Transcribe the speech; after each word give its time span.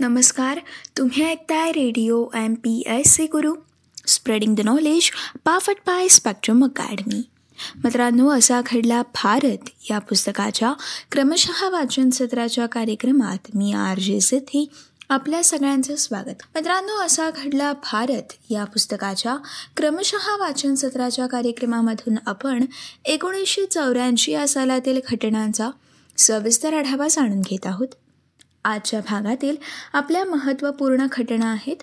नमस्कार 0.00 0.58
तुम्ही 0.98 1.24
ऐकताय 1.24 1.70
radio 1.72 2.24
M 2.34 2.54
P 2.54 2.82
S 2.86 3.14
C 3.14 3.26
Guru. 3.26 3.54
Spreading 4.06 4.54
the 4.56 4.60
knowledge 4.60 5.10
पाफट 5.44 5.74
पाय 5.86 6.08
स्पेक्ट्रम 6.08 6.64
अकॅडमी 6.64 7.22
मित्रांनो 7.84 8.28
असा 8.28 8.60
घडला 8.66 9.02
भारत 9.02 9.68
या 9.90 9.98
पुस्तकाच्या 9.98 10.72
क्रमशः 11.12 11.68
वाचन 11.68 12.10
सत्राच्या 12.10 12.66
कार्यक्रमात 12.66 13.48
मी 13.54 13.72
आर 13.72 13.98
जे 13.98 14.20
सिद्धी 14.20 14.68
आपल्या 15.08 15.44
सगळ्यांचं 15.44 15.96
स्वागत. 15.96 16.42
मित्रांनो 16.54 17.00
असा 17.02 17.30
घडला 17.30 17.72
भारत 17.72 18.32
या 18.50 18.64
पुस्तकाच्या 18.64 19.36
क्रमशः 19.76 20.36
वाचन 20.36 20.74
सत्राच्या 20.74 21.26
कार्यक्रमामधून 21.26 22.14
आपण 22.26 22.64
एकोणीसशे 23.04 23.66
चौऱ्याऐंशी 23.66 24.32
या 24.32 24.48
सालातील 24.48 25.00
घटनांचा 25.10 25.70
सविस्तर 26.18 26.74
आढावा 26.74 27.08
जाणून 27.08 27.40
घेत 27.40 27.66
आहोत. 27.66 27.88
आजच्या 28.64 29.00
भागातील 29.00 29.56
आपल्या 29.92 30.24
महत्त्वपूर्ण 30.24 31.06
घटना 31.12 31.46
आहेत. 31.46 31.76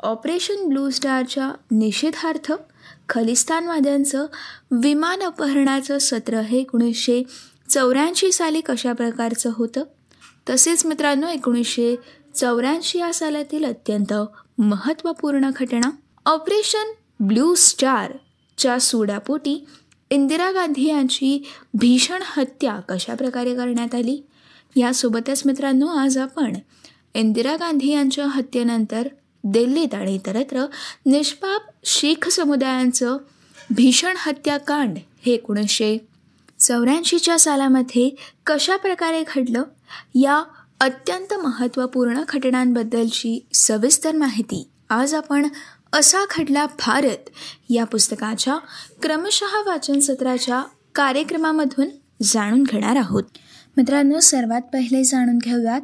ऑपरेशन 0.00 0.68
ब्लू 0.68 0.90
स्टारच्या 0.90 1.52
निषेधार्थ 1.70 2.52
खलिस्तानवाद्यांचं 3.08 4.26
विमान 4.70 5.22
अपहरणाचं 5.22 5.98
सत्र 5.98 6.40
हे 6.40 6.58
एकोणीसशे 6.58 7.22
चौऱ्याऐंशी 7.68 8.32
साली 8.32 8.60
कशा 8.60 8.92
प्रकारचं 8.92 9.50
होतं? 9.54 9.82
तसेच 10.50 10.86
मित्रांनो 10.86 11.28
एकोणीसशे 11.28 11.96
चौऱ्याऐंशी 12.34 12.98
या 12.98 13.14
सालातील 13.14 13.64
अत्यंत 13.64 14.14
महत्त्वपूर्ण 14.58 15.50
घटना. 15.56 15.90
ऑपरेशन 16.26 16.92
ब्लू 17.20 17.54
स्टारच्या 17.54 18.78
सुडापोटी 18.78 19.66
इंदिरा 20.10 20.50
गांधी 20.50 20.88
यांची 20.88 21.48
भीषण 21.74 22.22
हत्या 22.26 22.80
कशा 22.88 23.14
प्रकारे 23.14 23.54
करण्यात 23.54 23.94
आली? 23.94 24.22
यासोबतच 24.76 25.42
मित्रांनो 25.46 25.86
आज 25.86 26.18
आपण 26.18 26.54
इंदिरा 27.14 27.56
गांधी 27.56 27.92
यांच्या 27.92 28.26
हत्येनंतर 28.26 29.08
दिल्लीत 29.44 29.94
आणि 29.94 30.14
इतरत्र 30.14 30.64
निष्पाप 31.06 31.60
शीख 31.84 32.28
समुदायांचं 32.28 33.16
भीषण 33.70 34.14
हत्याकांड 34.18 34.98
हे 35.26 35.32
एकोणीसशे 35.32 35.98
चौऱ्याऐंशीच्या 36.58 37.38
सालामध्ये 37.38 38.10
कशा 38.46 38.76
प्रकारे 38.76 39.22
घडलं 39.22 39.62
या 40.14 40.42
अत्यंत 40.80 41.34
महत्त्वपूर्ण 41.34 42.22
घटनांबद्दलची 42.28 43.46
सविस्तर 43.54 44.12
माहिती 44.12 44.68
आज 44.90 45.14
आपण 45.14 45.48
असा 45.92 46.18
घडला 46.38 46.66
भारत 46.66 47.30
या 47.70 47.84
पुस्तकाच्या 47.84 48.58
क्रमशः 49.02 49.62
वाचन 49.66 50.00
सत्राच्या 50.00 50.62
कार्यक्रमामधून 50.94 51.88
जाणून 52.22 52.62
घेणार 52.62 52.96
आहोत. 52.96 53.22
मित्रांनो 53.76 54.20
सर्वात 54.20 54.60
पहिले 54.72 55.04
जाणून 55.04 55.38
घेऊयात. 55.38 55.80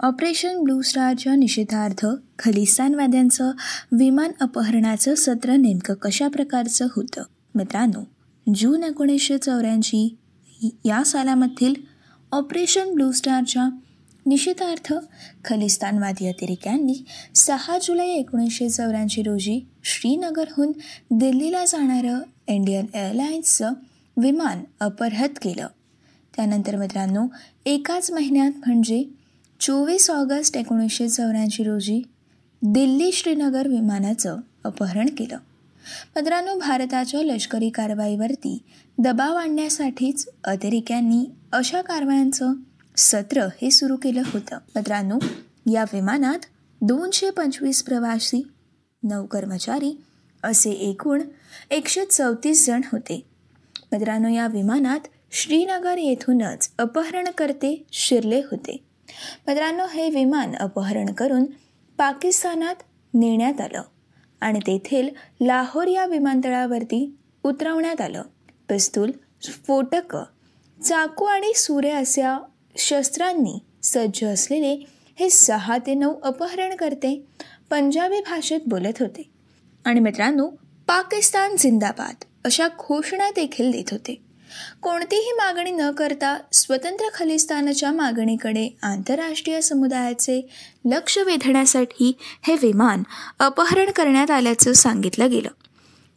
ऑपरेशन 0.00 0.62
ब्लू 0.62 0.82
स्टारच्या 0.82 1.34
निषेधार्थ 1.34 2.06
खलिस्तानवाद्यांचं 2.38 3.50
विमान 3.92 4.30
अपहरणाचं 4.40 5.14
सत्र 5.14 5.56
नेमकं 5.56 5.94
कशा 5.94 6.28
प्रकारचं 6.28 6.86
होतं? 6.96 7.22
मित्रांनो 7.54 8.04
जून 8.54 8.84
एकोणीसशे 8.84 9.38
चौऱ्याऐंशी 9.38 10.16
या 10.84 11.04
सालामधील 11.04 11.74
ऑपरेशन 12.32 12.94
ब्लू 12.94 13.12
स्टारच्या 13.12 13.68
निषेधार्थ 14.26 14.92
खलिस्तानवादी 15.44 16.26
अतिरेक्यांनी 16.26 17.04
सहा 17.34 17.78
जुलै 17.82 18.08
एकोणीसशे 18.08 18.68
चौऱ्याऐंशी 18.68 19.22
रोजी 19.22 19.60
श्रीनगरहून 19.84 20.72
दिल्लीला 21.10 21.64
जाणारं 21.64 22.18
इंडियन 22.46 22.86
एअरलाइन्सचं 22.94 23.72
विमान 24.16 24.64
अपहृत 24.80 25.38
केलं. 25.42 25.66
त्यानंतर 26.36 26.76
मित्रांनो 26.76 27.26
एकाच 27.66 28.10
महिन्यात 28.10 28.50
म्हणजे 28.66 29.04
चोवीस 29.60 30.10
ऑगस्ट 30.10 30.56
एकोणीसशे 30.56 31.08
चौऱ्याऐंशी 31.08 31.64
रोजी 31.64 32.02
दिल्ली 32.62 33.12
श्रीनगर 33.12 33.68
विमानाचं 33.68 34.36
अपहरण 34.64 35.06
केलं. 35.06 35.38
मित्रांनो 36.16 36.58
भारताच्या 36.58 37.22
लष्करी 37.22 37.70
कारवाईवरती 37.70 38.58
दबाव 38.98 39.34
आणण्यासाठीच 39.34 40.28
अतिरेक्यांनी 40.44 41.30
अशा 41.52 41.82
कारवायांचं 41.82 42.52
सत्र 42.96 43.42
हे 43.42 43.70
सुरू 43.70 43.96
केलं 43.96 44.22
होतं. 44.26 44.58
मित्रांनो 44.76 45.18
या 45.72 45.84
विमानात 45.92 46.38
दोनशे 46.82 47.30
पंचवीस 47.30 47.82
प्रवासी 47.82 48.48
नऊ 49.02 49.26
कर्मचारी 49.26 50.02
असे 50.42 50.70
एकूण 50.70 51.22
एकशे 51.70 52.04
चौतीस 52.04 52.66
जण 52.66 52.80
होते. 52.92 53.26
मित्रांनो 53.92 54.28
या 54.28 54.46
विमानात 54.46 55.00
श्रीनगर 55.30 55.98
येथूनच 55.98 56.70
अपहरणकर्ते 56.78 57.84
शिरले 57.92 58.38
होते. 58.38 58.84
मित्रांनो 59.46 59.86
हे 59.86 60.10
विमान 60.10 60.54
अपहरण 60.54 61.12
करून 61.12 61.44
पाकिस्तानात 61.98 62.74
नेण्यात 63.14 63.60
आलं 63.60 63.82
आणि 64.40 64.58
तेथील 64.58 65.08
लाहोर 65.40 65.86
या 65.86 66.06
विमानतळावरती 66.06 67.16
उतरवण्यात 67.44 68.00
आलं. 68.00 68.22
पिस्तूल 68.68 69.10
स्फोटकं 69.42 70.22
चाकू 70.84 71.24
आणि 71.24 71.52
सुरे 71.54 71.90
अशा 71.90 72.38
शस्त्रांनी 72.76 73.58
सज्ज 73.82 74.24
असलेले 74.24 74.86
हे 75.20 75.30
सहा 75.30 75.78
ते 75.78 75.94
नऊ 75.94 76.14
अपहरणकर्ते 76.22 77.26
पंजाबी 77.70 78.20
भाषेत 78.20 78.60
बोलत 78.66 79.00
होते. 79.00 79.22
आणि 79.84 80.00
मित्रांनो 80.00 80.48
पाकिस्तान 80.86 81.56
जिंदाबाद 81.58 82.14
अशा 82.44 82.68
घोषणा 82.68 83.30
देखील 83.30 83.70
देत 83.70 83.90
होते. 83.90 84.25
कोणतीही 84.82 85.32
मागणी 85.32 85.70
न 85.70 85.90
करता 85.90 86.38
स्वतंत्र 86.52 87.04
खलिस्तानच्या 87.14 87.92
मागणीकडे 87.92 88.76
आंतरराष्ट्रीय 88.82 89.60
समुदायाचे 89.60 90.48
लक्ष 90.84 91.18
वेधण्यासाठी 91.18 92.12
हे 92.42 92.54
विमान 92.54 93.02
अपहरण 93.38 93.90
करण्यात 93.90 94.30
आल्याचं 94.30 94.72
सांगितलं 94.72 95.30
गेलं. 95.30 95.48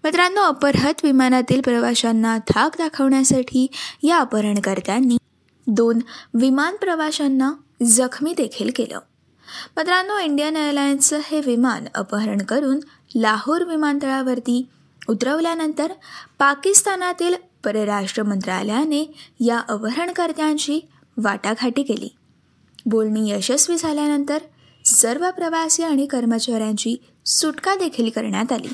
मित्रांनो 0.03 0.41
अपहृत 0.41 0.93
विमानातील 1.03 1.61
प्रवाशांना 1.61 2.37
धाक 2.37 2.71
दाखवण्यासाठी 2.77 3.67
या 4.03 4.17
अपहरणकर्त्यांनी 4.17 5.17
दोन 5.67 5.99
विमान 6.33 6.75
प्रवाशांना 6.75 7.51
जखमी 7.83 8.33
देखील 8.37 8.69
केलं. 8.75 8.99
मित्रांनो 9.77 10.19
इंडियन 10.19 10.57
एअरलाइन्सचं 10.57 11.19
हे 11.25 11.41
विमान 11.41 11.85
अपहरण 11.95 12.37
करून 12.37 12.79
लाहोर 13.15 13.63
विमानतळावरती 13.63 14.67
उतरवल्यानंतर 15.09 15.91
पाकिस्तानातील 16.39 17.35
परराष्ट्र 17.63 18.23
मंत्रालयाने 18.23 19.13
या 19.39 19.59
अपहरणकर्त्यांची 19.59 20.79
वाटाघाटी 21.17 21.83
केली. 21.83 22.15
बोलणी 22.85 23.31
यशस्वी 23.31 23.77
झाल्यानंतर 23.77 24.37
सर्व 24.85 25.31
प्रवासी 25.31 25.83
आणि 25.83 26.05
कर्मचाऱ्यांची 26.05 26.95
सुटका 27.25 27.75
देखील 27.75 28.09
करण्यात 28.09 28.51
आली 28.51 28.67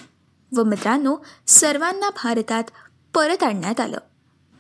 व 0.55 0.63
मित्रांनो 0.63 1.15
सर्वांना 1.47 2.09
भारतात 2.09 2.63
परत 3.13 3.43
आणण्यात 3.43 3.79
आलं. 3.79 3.97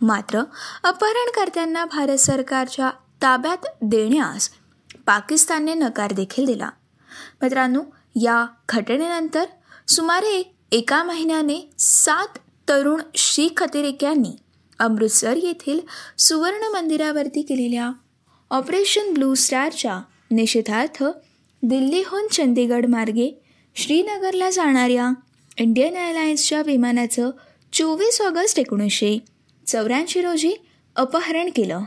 मात्र 0.01 0.39
अपहरणकर्त्यांना 0.83 1.85
भारत 1.85 2.17
सरकारच्या 2.17 2.91
ताब्यात 3.21 3.65
देण्यास 3.81 4.49
पाकिस्तानने 5.05 5.73
नकार 5.73 6.13
देखील 6.13 6.45
दिला. 6.45 6.69
मित्रांनो 7.41 7.81
या 8.15 8.45
घटनेनंतर 8.69 9.45
सुमारे 9.87 10.55
एका 10.71 11.03
महिन्याने 11.03 11.73
सात 11.79 12.37
तरुण 12.69 13.01
शीख 13.15 13.63
अतिरेक्यांनी 13.63 14.35
अमृतसर 14.79 15.35
येथील 15.43 15.79
सुवर्ण 16.17 16.73
मंदिरावरती 16.73 17.41
केलेल्या 17.41 17.91
ऑपरेशन 18.49 19.13
ब्लू 19.13 19.33
स्टारच्या 19.33 20.01
निषेधार्थ 20.31 21.03
दिल्लीहून 21.63 22.27
चंदीगड 22.27 22.85
मार्गे 22.85 23.41
श्रीनगरला 23.75 24.49
जाणाऱ्या 24.49 25.13
इंडियन 25.57 25.95
एअरलाइन्सच्या 25.95 26.61
विमानाचं 26.61 27.31
चोवीस 27.73 28.21
ऑगस्ट 28.21 28.59
एकोणीसशे 28.59 29.19
चौऱ्याऐंशी 29.67 30.21
रोजी 30.21 30.53
अपहरण 30.95 31.49
केलं. 31.55 31.79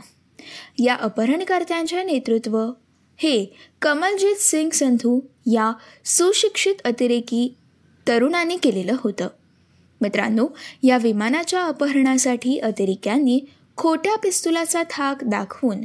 या 0.83 0.95
अपहरणकर्त्यांचे 0.95 2.03
नेतृत्व 2.03 2.71
हे 3.17 3.45
कमलजीत 3.81 4.35
सिंग 4.35 4.69
संधू 4.69 5.19
या 5.45 5.71
सुशिक्षित 6.05 6.75
अतिरेकी 6.85 7.55
तरुणांनी 8.07 8.57
केलेलं 8.57 8.95
होतं. 8.99 9.27
मित्रांनो 10.01 10.47
या 10.83 10.97
विमानाच्या 10.97 11.63
अपहरणासाठी 11.63 12.57
अतिरेक्यांनी 12.57 13.39
खोट्या 13.77 14.17
पिस्तुलाचा 14.17 14.83
थाक 14.89 15.23
दाखवून 15.23 15.77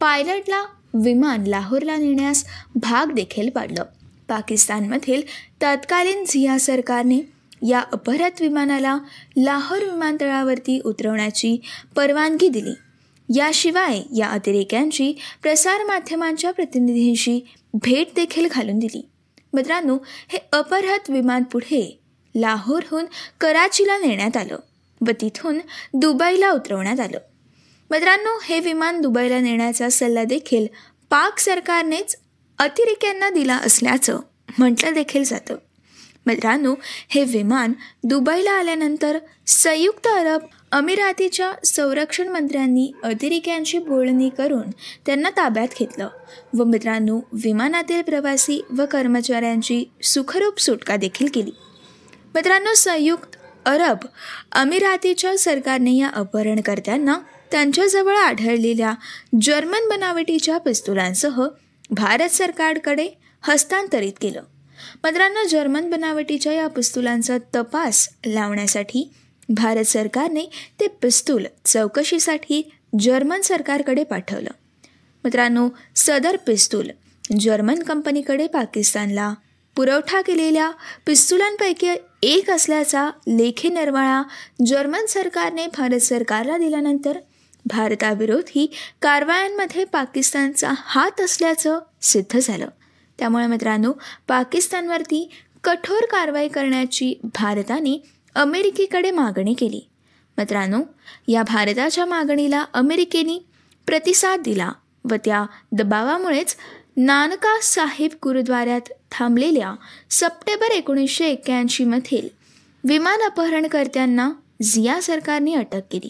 पायलटला 0.00 0.64
विमान 0.94 1.44
लाहोरला 1.46 1.96
नेण्यास 1.96 2.44
भाग 2.74 3.12
देखील 3.12 3.50
पाडलं. 3.50 3.84
पाकिस्तानमधील 4.28 5.22
तत्कालीन 5.62 6.24
झिया 6.28 6.58
सरकारने 6.58 7.18
या 7.68 7.80
अपहृत 7.80 8.40
विमानाला 8.40 8.98
लाहोर 9.36 9.84
विमानतळावरती 9.84 10.80
उतरवण्याची 10.84 11.60
परवानगी 11.96 12.48
दिली. 12.48 12.72
याशिवाय 13.38 14.02
या 14.16 14.28
अतिरेक्यांची 14.28 15.14
प्रसारमाध्यमांच्या 15.42 16.50
प्रतिनिधींशी 16.52 17.40
भेट 17.74 18.06
देखील 18.16 18.48
घालून 18.50 18.78
दिली. 18.78 19.08
मित्रांनो 19.52 19.98
हे 20.28 20.38
अपहृत 20.52 21.10
विमान 21.10 21.42
पुढे 21.42 22.00
लाहोरहून 22.34 23.04
कराचीला 23.40 23.98
नेण्यात 23.98 24.36
आलं 24.36 24.56
व 25.00 25.10
तिथून 25.20 25.58
दुबईला 25.94 26.50
उतरवण्यात 26.50 27.00
आलं. 27.00 27.18
मित्रांनो 27.90 28.38
हे 28.44 28.60
विमान 28.60 29.00
दुबईला 29.00 29.40
नेण्याचा 29.40 29.88
सल्ला 29.88 30.24
देखील 30.24 30.66
पाक 31.10 31.38
सरकारनेच 31.38 32.16
अतिरेक्यांना 32.58 33.30
दिला 33.30 33.56
असल्याचं 33.56 34.20
म्हटलं 34.58 34.92
देखील 34.92 35.24
जातं. 35.24 35.56
मित्रांनो 36.26 36.74
हे 37.08 37.24
विमान 37.24 37.72
दुबईला 38.04 38.50
आल्यानंतर 38.50 39.18
संयुक्त 39.46 40.06
अरब 40.06 40.40
अमिरातीच्या 40.72 41.52
संरक्षण 41.64 42.28
मंत्र्यांनी 42.28 42.92
अतिरेक्यांशी 43.02 43.78
बोलणी 43.78 44.28
करून 44.28 44.70
त्यांना 45.06 45.30
ताब्यात 45.30 45.68
घेतलं 45.78 46.08
व 46.56 46.64
मित्रांनो 46.64 47.20
विमानातील 47.32 48.02
प्रवासी 48.02 48.64
व 48.76 48.84
कर्मचाऱ्यांची 48.90 49.84
सुखरूप 50.02 50.60
सुटका 50.60 50.96
देखील 50.96 51.28
केली. 51.34 51.50
मित्रांनो 52.34 52.74
संयुक्त 52.74 53.36
अरब 53.66 53.96
अमिरातीच्या 54.52 55.38
सरकारने 55.38 55.96
या 55.96 56.08
अपहरणकर्त्यांना 56.08 57.18
त्यांच्याजवळ 57.50 58.16
आढळलेल्या 58.16 58.94
जर्मन 59.42 59.88
बनावटीच्या 59.88 60.58
पिस्तुलांसह 60.58 61.46
भारत 61.90 62.28
सरकारकडे 62.28 63.08
हस्तांतरित 63.42 64.12
केलं. 64.20 64.42
मित्रांनो 65.04 65.48
जर्मन 65.48 65.90
बनावटीच्या 65.90 66.52
या 66.52 66.66
पिस्तुलांचा 66.68 67.38
तपास 67.54 68.08
लावण्यासाठी 68.26 69.10
भारत 69.48 69.84
सरकारने 69.84 70.44
ते 70.80 70.88
पिस्तूल 70.88 71.46
चौकशीसाठी 71.64 72.70
जर्मन 72.98 73.40
सरकारकडे 73.40 74.04
पाठवलं. 74.04 74.50
मित्रांनो 75.24 75.68
सदर 75.96 76.36
पिस्तूल 76.36 76.88
जर्मन 77.40 77.82
कंपनीकडे 77.82 78.46
पाकिस्तानला 78.46 79.34
पुरवठा 79.76 80.20
केलेल्या 80.20 80.70
पिस्तुलांपैकी 81.06 81.94
एक 82.22 82.50
असल्याचा 82.50 83.10
लेखी 83.28 83.68
निर्वाळा 83.68 84.22
जर्मन 84.66 85.06
सरकारने 85.06 85.66
भारत 85.66 86.00
सरकारला 86.00 86.58
दिल्यानंतर 86.58 87.18
भारताविरोधी 87.66 88.70
कारवायांमध्ये 89.02 89.84
पाकिस्तानचा 89.84 90.70
हात 90.76 91.20
असल्याचं 91.20 91.78
सिद्ध 92.02 92.38
झालं. 92.38 92.68
त्यामुळे 93.18 93.46
मित्रांनो 93.46 93.92
पाकिस्तानवरती 94.28 95.30
कठोर 95.64 96.04
कारवाई 96.10 96.48
करण्याची 96.48 97.20
भारताने 97.24 98.02
अमेरिकेकडे 98.34 99.10
मागणी 99.10 99.54
केली. 99.54 99.88
मित्रांनो 100.38 100.82
या 101.28 101.42
भारताच्या 101.42 102.04
मागणीला 102.04 102.64
अमेरिकेने 102.74 103.38
प्रतिसाद 103.86 104.40
दिला 104.40 104.72
व 105.10 105.14
त्या 105.24 105.44
दबावामुळेच 105.72 106.56
नानका 106.96 107.60
साहेब 107.62 108.10
गुरुद्वाऱ्यात 108.22 108.92
थांबलेल्या 109.18 109.74
सप्टेंबर 110.10 110.66
एकोणीसशे 110.66 111.26
एक्क्याऐंशीमधील 111.26 112.28
विमान 112.84 113.20
अपहरणकर्त्यांना 113.20 114.32
झिया 114.62 115.02
सरकारने 115.02 115.54
अटक 115.54 115.80
केली. 115.90 116.08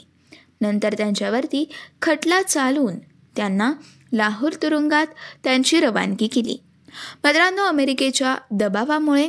नंतर 0.60 0.94
त्यांच्यावरती 0.98 1.68
खटला 2.02 2.42
चालवून 2.42 2.98
त्यांना 3.36 3.72
लाहोर 4.12 4.52
तुरुंगात 4.52 5.06
त्यांची 5.44 5.80
रवानगी 5.80 6.26
केली. 6.26 6.60
मित्रांनो 7.24 7.62
अमेरिकेच्या 7.62 8.36
दबावामुळे 8.50 9.28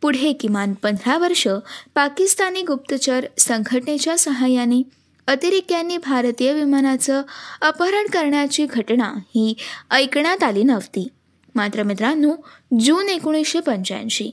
पुढे 0.00 0.32
किमान 0.32 0.72
पंधरा 0.72 1.18
वर्ष 1.18 1.48
पाकिस्तानी 1.94 2.62
गुप्तचर 2.62 3.26
संघटनेच्या 3.38 4.18
सहाय्याने 4.18 4.82
अतिरेक्यांनी 5.26 5.96
भारतीय 5.96 6.52
विमानाचं 6.52 7.22
अपहरण 7.62 8.06
करण्याची 8.06 8.66
घटना 8.66 9.12
ही 9.18 9.54
ऐकण्यात 9.90 10.42
आली 10.42 10.62
नव्हती. 10.62 11.08
मात्र 11.54 11.82
मित्रांनो 11.82 12.32
जून 12.80 13.08
एकोणीसशे 13.08 13.60
पंच्याऐंशी. 13.60 14.30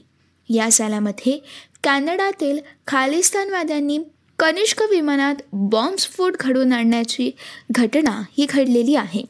या 0.48 0.72
सालामध्ये 0.72 1.38
कॅनडातील 1.84 2.58
खालिस्तानवाद्यांनी 2.86 3.98
कनिष्क 4.38 4.82
विमानात 4.82 5.34
बॉम्बस्फोट 5.52 6.32
घडवून 6.40 6.72
आणण्याची 6.72 7.30
घटना 7.70 8.22
ही 8.38 8.46
घडलेली 8.50 8.94
आहे. 8.94 9.24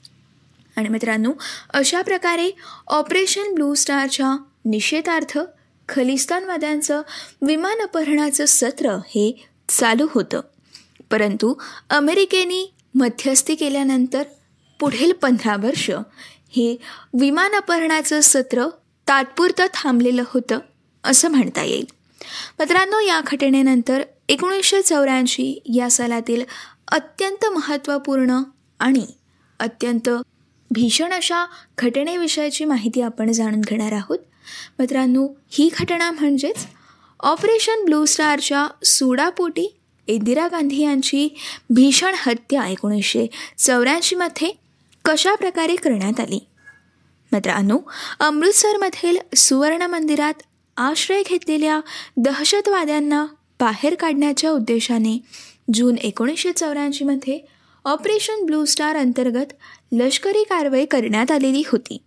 आणि 0.76 0.88
मित्रांनो 0.88 1.32
अशा 1.74 2.02
प्रकारे 2.02 2.50
ऑपरेशन 2.86 3.54
ब्लू 3.54 3.74
स्टारच्या 3.74 4.36
निषेधार्थ 4.64 5.38
खलिस्तानवाद्यांचं 5.88 7.02
विमान 7.42 7.80
अपहरणाचं 7.80 8.44
सत्र 8.46 8.90
हे 8.90 9.44
चालू 9.68 10.06
होतं. 10.10 10.40
परंतु 11.10 11.54
अमेरिकेने 11.90 12.72
मध्यस्थी 12.94 13.54
केल्यानंतर 13.54 14.22
पुढील 14.80 15.12
पंधरा 15.12 15.56
वर्ष 15.56 15.90
हे 16.52 16.76
विमान 17.20 17.52
अपहरणाचं 17.52 18.20
सत्र 18.20 18.68
तात्पुरतं 19.08 19.66
थांबलेलं 19.74 20.22
होतं 20.26 20.58
असं 21.04 21.28
म्हणता 21.28 21.62
येईल. 21.62 21.84
मित्रांनो 22.58 23.00
या 23.00 23.20
घटनेनंतर 23.26 24.02
एकोणीसशे 24.28 24.82
चौऱ्याऐंशी 24.82 25.62
या 25.74 25.90
सालातील 25.90 26.44
अत्यंत 26.88 27.46
महत्त्वपूर्ण 27.46 28.42
आणि 28.80 29.06
अत्यंत 29.60 30.10
भीषण 30.70 31.12
अशा 31.12 31.46
घटनेविषयीची 31.78 32.64
माहिती 32.64 33.00
आपण 33.00 33.32
जाणून 33.32 33.60
घेणार 33.60 33.92
आहोत. 33.92 34.18
मित्रांनो 34.78 35.26
ही 35.50 35.70
घटना 35.80 36.10
म्हणजेच 36.10 36.66
ऑपरेशन 37.20 37.84
ब्लू 37.84 38.04
स्टारच्या 38.04 38.66
सुडापोटी 38.84 39.76
इंदिरा 40.06 40.48
गांधी 40.48 40.82
यांची 40.82 41.28
भीषण 41.70 42.14
हत्या 42.18 42.66
एकोणीसशे 42.66 43.26
चौऱ्याऐंशीमध्ये 43.58 44.61
कशा 45.04 45.34
प्रकारे 45.34 45.76
करण्यात 45.76 46.20
आली? 46.20 46.40
मित्रांनो 47.32 47.78
अमृतसरमधील 48.20 49.16
सुवर्ण 49.36 49.82
मंदिरात 49.82 50.42
आश्रय 50.76 51.22
घेतलेल्या 51.22 51.80
दहशतवाद्यांना 52.16 53.26
बाहेर 53.60 53.94
काढण्याच्या 53.94 54.50
उद्देशाने 54.50 55.18
जून 55.74 55.98
एकोणीसशे 55.98 56.52
चौऱ्याऐंशीमध्ये 56.52 57.38
ऑपरेशन 57.84 58.44
ब्लू 58.46 58.64
स्टार 58.64 58.96
अंतर्गत 58.96 59.52
लष्करी 59.92 60.42
कारवाई 60.42 60.84
करण्यात 60.84 61.30
आलेली 61.30 61.62
होती. 61.66 61.98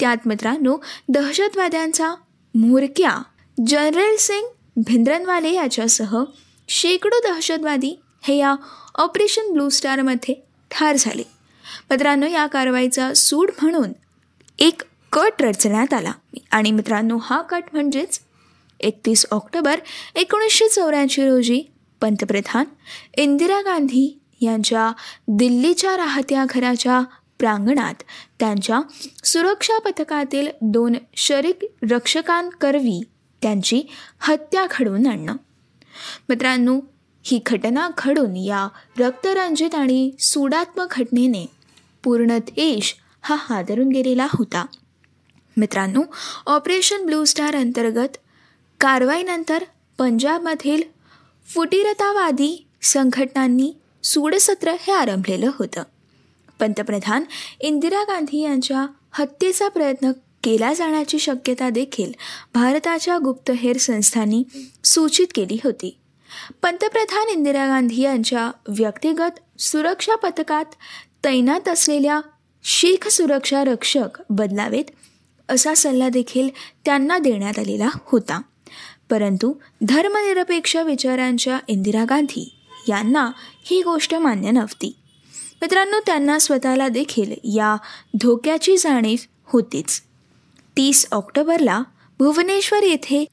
त्यात 0.00 0.16
मित्रांनो 0.26 0.76
दहशतवाद्यांचा 1.08 2.14
म्होरक्या 2.54 3.22
जनरल 3.66 4.16
सिंग 4.18 4.46
भिंद्रनवाले 4.86 5.50
याच्यासह 5.50 6.24
शेकडो 6.68 7.32
दहशतवादी 7.32 8.00
हे 8.22 8.36
या 8.36 8.54
ऑपरेशन 8.94 9.52
ब्लू 9.52 9.68
स्टारमध्ये 9.68 10.34
ठार 10.70 10.96
झाले. 10.98 11.35
मित्रांनो 11.90 12.26
या 12.26 12.46
कारवाईचा 12.46 13.14
सूड 13.14 13.50
म्हणून 13.62 13.92
एक 14.58 14.82
कट 15.12 15.42
रचण्यात 15.42 15.94
आला. 15.94 16.12
आणि 16.50 16.70
मित्रांनो 16.70 17.18
हा 17.22 17.42
कट 17.42 17.62
म्हणजेच 17.72 18.20
एकतीस 18.80 19.26
ऑक्टोबर 19.30 19.80
एकोणीसशे 20.14 20.68
चौऱ्याऐंशी 20.68 21.28
रोजी 21.28 21.62
पंतप्रधान 22.00 22.64
इंदिरा 23.16 23.60
गांधी 23.60 24.20
यांच्या 24.40 24.92
दिल्लीच्या 25.28 25.96
राहत्या 25.96 26.44
घराच्या 26.50 27.00
प्रांगणात 27.38 27.94
त्यांच्या 28.40 28.80
सुरक्षा 29.24 29.78
पथकातील 29.78 30.48
दोन 30.60 30.92
शरीक 31.16 31.58
रक्षकांकरवी 31.90 33.02
त्यांची 33.42 33.82
हत्या 34.18 34.66
घडवून 34.70 35.06
आणणं. 35.06 35.36
मित्रांनो 36.28 36.80
ही 37.22 37.40
घटना 37.46 37.88
घडून 37.98 38.36
या 38.36 38.68
रक्तरंजित 38.98 39.74
आणि 39.74 40.10
सुडात्मक 40.20 40.86
घटनेने 40.90 41.55
पूर्ण 42.06 42.38
देश 42.38 42.96
हा 43.22 43.36
हादरून 43.38 43.88
गेलेला 43.88 44.26
होता. 44.32 44.66
मित्रांनो 45.56 46.02
ऑपरेशन 46.46 47.06
ब्लू 47.06 47.24
स्टार 47.24 47.56
अंतर्गत 47.56 48.16
कारवाईनंतर 48.80 49.64
पंजाबमधील 49.98 50.82
फुटीरतावादी 51.54 52.66
संघटनांनी 52.82 53.72
सूडसत्र 54.04 54.74
हे 54.80 54.92
आरंभलेलं 54.92 55.50
होतं. 55.58 55.82
पंतप्रधान 56.60 57.24
इंदिरा 57.60 58.02
गांधी 58.02 58.42
यांच्या 58.42 58.86
हत्येचा 59.12 59.68
प्रयत्न 59.68 60.10
केला 60.44 60.74
जाण्याची 60.74 61.18
शक्यता 61.18 61.70
देखील 61.70 62.12
भारताच्या 62.54 63.18
गुप्तहेर 63.18 63.76
संस्थांनी 63.76 64.44
सूचित 64.84 65.26
केली 65.34 65.58
होती. 65.64 65.98
पंतप्रधान 66.62 67.28
इंदिरा 67.28 67.66
गांधी 67.66 68.02
यांच्या 68.02 68.50
व्यक्तिगत 68.68 69.60
सुरक्षा 69.60 70.14
पथकात 70.14 70.64
तैनात 71.26 71.68
असलेल्या 71.68 72.20
शीख 72.64 73.08
सुरक्षा 73.08 73.64
रक्षक 73.64 74.18
बदलावेत 74.30 74.84
असा 75.48 75.74
सल्ला 75.74 76.08
देखील 76.08 76.48
त्यांना 76.84 77.18
देण्यात 77.18 77.58
आलेला 77.58 77.88
होता. 77.94 78.42
परंतु 79.10 79.52
धर्मनिरपेक्ष 79.82 80.76
विचारांच्या 80.76 81.58
इंदिरा 81.68 82.04
गांधी 82.04 82.54
यांना 82.88 83.30
ही 83.64 83.82
गोष्ट 83.82 84.14
मान्य 84.14 84.50
नव्हती. 84.50 84.96
मित्रांनो 85.62 85.96
त्यांना 86.06 86.38
स्वतःला 86.38 86.88
देखील 86.88 87.32
या 87.44 87.76
धोक्याची 88.20 88.76
जाणीव 88.76 89.18
होतीच. 89.44 90.02
तीस 90.76 91.06
ऑक्टोबरला 91.12 91.82
भुवनेश्वर 92.18 92.82
येथे 92.82 93.24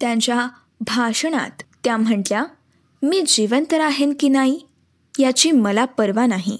त्यांच्या 0.00 0.48
भाषणात 0.80 1.62
त्या 1.84 1.96
म्हटल्या 1.96 2.44
मी 3.02 3.22
जिवंत 3.26 3.74
राहेन 3.74 4.14
की 4.20 4.28
नाही? 4.28 4.66
याची 5.18 5.50
मला 5.50 5.84
पर्वा 5.84 6.26
नाही. 6.26 6.58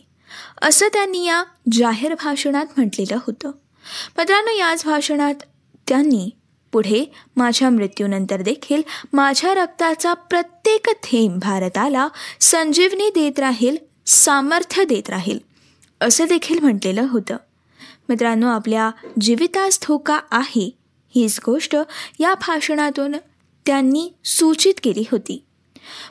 असं 0.62 0.86
त्यांनी 0.92 1.26
या 1.26 1.44
जाहीर 1.72 2.14
भाषणात 2.14 2.66
म्हटलेलं 2.76 3.16
होतं. 3.16 3.48
मित्रांनो 4.18 4.50
याच 4.50 4.82
भाषणात 4.84 5.34
त्यांनी 5.88 6.30
पुढे 6.72 7.12
माझ्या 7.36 7.70
मृत्यूनंतर 7.70 8.42
देखील 8.42 8.82
माझ्या 9.12 9.54
रक्ताचा 9.54 10.14
प्रत्येक 10.14 10.86
थेंब 11.02 11.40
भारताला 11.40 12.08
संजीवनी 12.40 13.08
देत 13.08 13.38
राहील 13.38 13.76
सामर्थ्य 14.06 14.84
देत 14.84 15.10
राहील 15.10 15.38
असं 16.00 16.24
देखील 16.28 16.58
म्हटलेलं 16.58 17.06
होतं. 17.10 17.36
मित्रांनो 18.08 18.48
आपल्या 18.48 18.90
जीवितास 19.20 19.78
धोका 19.82 20.20
आहे 20.30 20.70
हीच 21.14 21.40
गोष्ट 21.46 21.76
या 22.20 22.34
भाषणातून 22.34 23.16
त्यांनी 23.66 24.12
सूचित 24.24 24.74
केली 24.82 25.04
होती. 25.10 25.44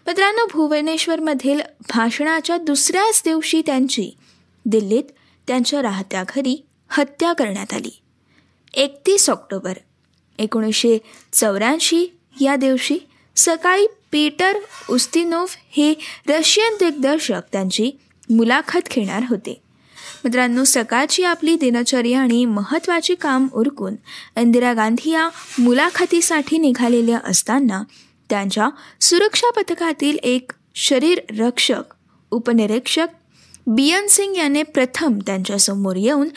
मित्रांनो 0.07 0.45
भुवनेश्वरमधील 0.53 1.61
भाषणाच्या 1.89 2.57
दुसऱ्याच 2.57 3.21
दिवशी 3.25 3.61
त्यांची 3.65 4.17
दिल्लीत 4.65 5.03
त्यांच्या 5.47 5.81
राहत्या 5.81 6.23
घरी 6.23 6.65
हत्या 6.89 7.33
करण्यात 7.33 7.73
आली. 7.73 8.01
एकतीस 8.73 9.29
ऑक्टोबर 9.29 9.73
एकोणीसशे 10.39 10.97
चौऱ्याऐंशी 11.33 12.05
या 12.41 12.55
दिवशी 12.55 12.97
सकाळी 13.35 13.87
पीटर 14.11 14.57
उस्तिनोफ 14.89 15.55
हे 15.71 15.93
रशियन 16.29 16.73
दिग्दर्शक 16.73 17.41
त्यांची 17.51 17.91
मुलाखत 18.29 18.79
घेणार 18.91 19.23
होते. 19.29 19.61
मित्रांनो 20.23 20.63
सकाळची 20.63 21.23
आपली 21.23 21.55
दिनचर्या 21.55 22.19
आणि 22.19 22.45
महत्त्वाची 22.45 23.15
काम 23.15 23.47
उरकून 23.53 23.95
इंदिरा 24.37 24.73
गांधी 24.73 25.11
या 25.11 25.29
मुलाखतीसाठी 25.59 26.57
निघालेल्या 26.57 27.19
असताना 27.23 27.83
त्यांच्या 28.31 28.69
सुरक्षा 29.01 29.51
पथकातील 29.51 30.17
एक 30.23 30.51
शरीर 30.75 31.19
रक्षक 31.39 31.83
उपनिरीक्षक 32.31 33.07
बियन 33.67 34.07
सिंग 34.07 34.35
याने 34.35 34.63
प्रथम 34.63 35.19
त्यांच्यासमोर 35.25 35.95
येऊन 35.95 36.29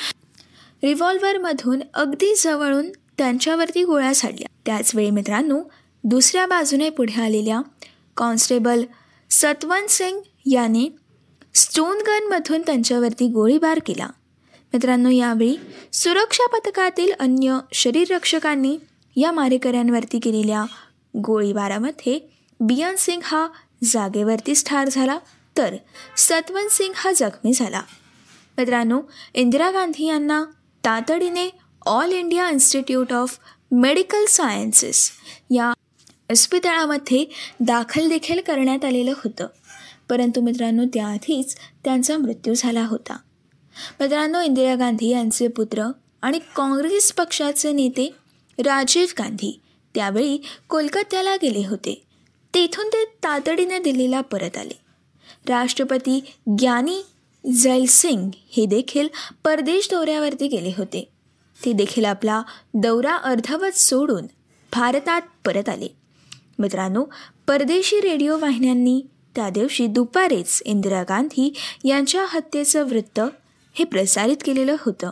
रिव्हॉल्व्हरमधून 0.83 1.81
अगदी 1.95 2.35
जवळून 2.39 2.91
त्यांच्यावरती 3.19 3.85
गोळ्या 3.85 4.15
साडल्या 4.15 4.47
त्याचवेळी 4.67 5.11
मित्रांनो 5.11 5.61
दुसऱ्या 6.05 6.47
बाजूने 6.47 6.91
पुढे 6.91 7.23
आलेल्या 7.23 7.61
कॉन्स्टेबल 8.17 8.85
सतवंत 9.31 9.91
सिंग 9.91 10.21
याने 10.47 10.97
स्टोन 11.55 11.97
गनमधून 11.97 12.63
त्यांच्यावरती 12.63 13.29
गोळीबार 13.29 13.81
केला. 13.87 14.07
मित्रांनो 14.73 15.11
यावेळी 15.11 15.57
सुरक्षा 15.93 16.47
पथकातील 16.47 17.13
अन्य 17.21 17.59
शरीररक्षकांनी 17.73 18.79
या 19.17 19.33
मारेकऱ्यांवरती 19.33 20.19
केलेल्या 20.19 20.65
गोळीबारामध्ये 21.15 22.21
बियान 22.61 22.95
सिंग 22.99 23.21
हा 23.25 23.49
जागेवरतीच 23.85 24.65
ठार 24.65 24.89
झाला 24.89 25.19
तर 25.59 25.75
सतवंत 26.17 26.69
सिंग 26.71 26.93
हा 26.97 27.13
जखमी 27.13 27.53
झाला. 27.53 27.83
मित्रांनो 28.59 29.01
इंदिरा 29.35 29.71
गांधी 29.71 30.07
यांना 30.07 30.45
तातडीने 30.85 31.51
All 31.87 32.13
India 32.13 32.51
Institute 32.51 33.13
of 33.13 33.39
Medical 33.73 34.25
Sciences 34.29 35.11
या 35.51 35.73
इस्पितळामध्ये 36.31 37.25
दाखल 37.61 38.09
देखील 38.09 38.41
करण्यात 38.41 38.85
आलेलं 38.85 39.11
होतं. 39.11 39.47
परंतु 40.09 40.41
मित्रांनो 40.41 40.85
त्याआधीच 40.95 41.57
त्यांचा 41.85 42.19
मृत्यू 42.19 42.55
झाला 42.55 42.87
होता. 42.87 43.17
मित्रांनो 44.01 44.41
इंदिरा 44.41 44.75
गांधी 44.75 45.09
यांचे 45.09 45.49
पुत्र 45.49 45.91
आणि 46.23 46.39
काँग्रेस 46.57 47.13
पक्षाचे 47.13 47.73
नेते 47.73 48.15
राजीव 48.59 49.07
गांधी 49.19 49.61
त्यावेळी 49.95 50.39
कोलकात्याला 50.69 51.37
गेले 51.37 51.67
होते. 51.67 52.03
तेथून 52.55 52.89
ते 52.89 53.05
तातडीने 53.05 53.79
दिल्लीला 53.79 54.21
परत 54.21 54.59
आले. 54.59 54.79
राष्ट्रपती 55.49 56.21
ज्ञानी 56.47 57.03
जैलसिंग 57.53 58.31
हे 58.57 58.67
देखील 58.67 59.09
परदेश 59.45 59.89
दौऱ्यावरती 59.91 60.49
गेले 60.49 60.73
होते. 60.79 61.09
ते 61.65 61.73
देखील 61.73 62.05
आपला 62.05 62.43
दौरा 62.75 63.17
अर्धवत 63.17 63.73
सोडून 63.73 64.27
भारतात 64.73 65.23
परत 65.47 65.69
आले. 65.69 65.89
मित्रांनो 66.59 67.05
परदेशी 67.47 68.01
रेडिओ 68.01 68.39
वाहिन्यांनी 68.39 69.03
त्या 69.37 69.51
दिवशी 69.51 69.87
दुपारीच 69.87 70.63
इंदिरा 70.65 71.03
गांधी 71.03 71.55
यांच्या 71.85 72.25
हत्येचं 72.29 72.89
वृत्त 72.89 73.21
हे 73.75 73.85
प्रसारित 73.85 74.37
केलेलं 74.45 74.77
होतं. 74.81 75.11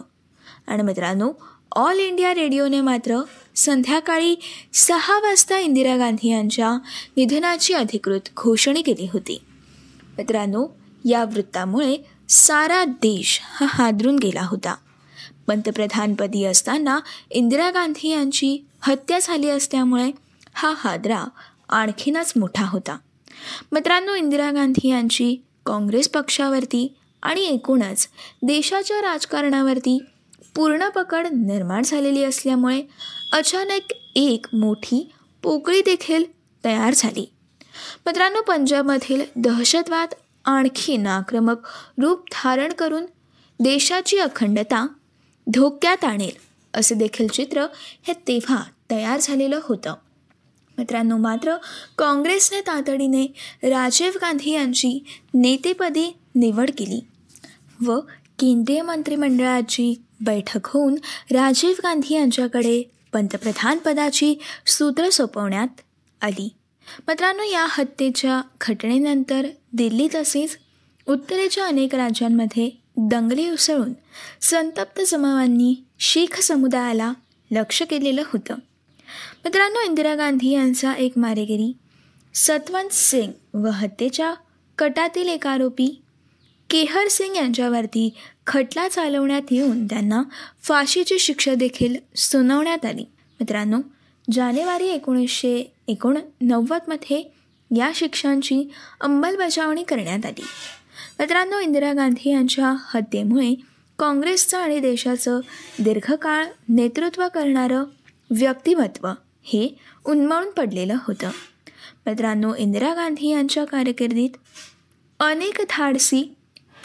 आणि 0.66 0.82
मित्रांनो 0.82 1.32
ऑल 1.72 1.98
इंडिया 1.98 2.34
रेडिओने 2.34 2.80
मात्र 2.80 3.20
संध्याकाळी 3.56 4.37
सहा 4.73 5.18
वाजता 5.18 5.59
इंदिरा 5.59 5.97
गांधी 5.97 6.30
यांच्या 6.30 6.78
निधनाची 7.16 7.75
अधिकृत 7.75 8.21
घोषणा 8.37 8.80
केली 8.87 9.09
होती. 9.12 9.42
मित्रांनो 10.18 10.66
या 11.04 11.25
वृत्तामुळे 11.25 11.97
सारा 12.28 12.85
देश 12.85 13.40
हा 13.42 13.66
हादरून 13.68 14.16
गेला 14.16 14.42
होता. 14.42 14.75
पंतप्रधानपदी 15.47 16.44
असताना 16.44 17.00
इंदिरा 17.30 17.71
गांधी 17.71 18.09
यांची 18.09 18.66
हत्या 18.80 19.18
झाली 19.23 19.49
असल्यामुळे 19.49 20.11
हा 20.54 20.75
हादरा 20.76 21.25
आणखीनच 21.68 22.32
मोठा 22.37 22.64
होता. 22.64 22.99
मित्रांनो 23.73 24.14
इंदिरा 24.14 24.50
गांधी 24.50 24.88
यांची 24.88 25.37
काँग्रेस 25.66 26.09
पक्षावरती 26.09 26.94
आणि 27.23 27.40
एकूणच 27.40 28.09
देशाच्या 28.42 28.97
राजकारणावरती 28.97 29.99
पूर्ण 30.56 30.88
पकड 30.88 31.26
निर्माण 31.26 31.82
झालेली 31.82 32.25
असल्यामुळे 32.25 32.82
अचानक 33.32 33.92
एक 34.14 34.46
मोठी 34.52 35.10
पोकळी 35.42 35.80
देखील 35.80 36.24
तयार 36.64 36.94
झाली. 36.96 37.32
मित्रांनो 38.06 38.40
पंजाबमधील 38.40 39.22
दहशतवाद 39.36 40.08
आणखी 40.44 40.96
आक्रमक 41.06 41.66
रूप 42.02 42.24
धारण 42.32 42.72
करून 42.72 43.06
देशाची 43.60 44.18
अखंडता 44.18 44.86
धोक्यात 45.46 46.04
आणेल 46.04 46.36
असे 46.74 46.94
देखील 46.94 47.28
चित्र 47.28 47.66
हे 48.02 48.12
तेव्हा 48.12 48.62
तयार 48.90 49.20
झालेलं 49.22 49.60
होतं. 49.62 49.94
मित्रांनो 50.78 51.16
मात्र 51.16 51.56
काँग्रेसने 51.98 52.60
तातडीने 52.60 53.26
राजीव 53.62 54.12
गांधी 54.16 54.50
यांची 54.50 55.04
नेतेपदी 55.34 56.16
निवड 56.34 56.70
केली 56.78 57.00
व 57.86 57.98
केंद्रीय 58.38 58.82
मंत्रिमंडळाची 58.82 60.02
बैठक 60.20 60.66
होऊन 60.66 60.94
राजीव 61.30 61.74
गांधी 61.78 62.14
यांच्याकडे 62.14 62.82
पंतप्रधानपदाची 63.12 64.35
सूत्र 64.66 65.11
सोपवण्यात 65.11 65.81
आली. 66.21 66.49
मित्रांनो 67.09 67.42
या 67.42 67.66
हत्येच्या 67.69 68.42
घटनेनंतर 68.61 69.47
दिल्ली 69.73 70.09
तसेच 70.14 70.59
उत्तरेच्या 71.09 71.66
अनेक 71.66 71.95
राज्यांमध्ये 71.95 72.71
दंगली 72.97 73.50
उसळून 73.50 73.92
संतप्त 74.40 75.00
जमावांनी 75.09 75.85
शीख 76.00 76.40
समुदायाला 76.40 77.12
लक्ष 77.50 77.83
केलेलं 77.83 78.23
होतं. 78.26 78.54
मित्रांनो 79.45 79.81
इंदिरा 79.81 80.14
गांधी 80.14 80.50
यांचा 80.50 80.95
एक 80.95 81.12
मारेगिरी 81.16 81.73
सतवंत 82.35 82.88
सिंग 82.92 83.33
व 83.54 83.66
हत्येच्या 83.66 84.35
कटातील 84.78 85.28
एक 85.28 85.47
आरोपी 85.47 86.02
केहर 86.72 87.08
सिंग 87.08 87.36
यांच्यावरती 87.36 88.14
खटला 88.46 88.88
चालवण्यात 88.88 89.42
येऊन 89.50 89.86
त्यांना 89.86 90.22
फाशीची 90.62 91.18
शिक्षा 91.18 91.54
देखील 91.54 91.96
सुनावण्यात 92.16 92.84
आली. 92.84 93.02
मित्रांनो 93.40 93.78
जानेवारी 94.32 94.86
एकोणीसशे 94.88 95.72
एकोणनव्वदमध्ये 95.88 97.32
या 97.76 97.90
शिक्षांची 97.94 98.70
अंमलबजावणी 99.00 99.82
करण्यात 99.82 100.26
आली. 100.26 100.42
मित्रांनो 101.20 101.58
इंदिरा 101.58 101.92
गांधी 101.92 102.30
यांच्या 102.30 102.74
हत्येमुळे 102.78 103.54
काँग्रेसचं 103.98 104.58
आणि 104.58 104.80
देशाचं 104.80 105.40
दीर्घकाळ 105.78 106.46
नेतृत्व 106.68 107.28
करणारं 107.34 107.84
व्यक्तिमत्व 108.30 109.08
हे 109.42 109.76
उन्मळून 110.04 110.50
पडलेलं 110.50 110.96
होतं. 111.06 111.30
मित्रांनो 112.06 112.54
इंदिरा 112.54 112.94
गांधी 112.94 113.30
यांच्या 113.30 113.64
कारकिर्दीत 113.64 114.30
अनेक 115.20 115.60
धाडसी 115.70 116.34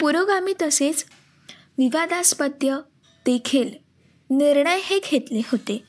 पुरोगामी 0.00 0.54
तसेच 0.62 1.04
विवादास्पद्य 1.78 2.76
देखील 3.26 3.70
निर्णय 4.30 4.80
हे 4.82 4.98
घेतले 4.98 5.38
होते. 5.38 5.84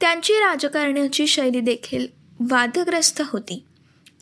त्यांची 0.00 0.32
राजकारण्याची 0.32 1.26
शैली 1.26 1.60
देखील 1.60 2.06
वादग्रस्त 2.40 3.22
होती. 3.24 3.64